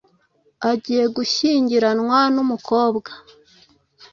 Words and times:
agiye 0.71 1.05
gushyingiranwa 1.15 2.19
n’ 2.33 2.37
umukobwa 2.43 3.11